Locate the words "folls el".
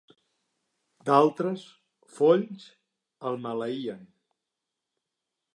2.15-3.39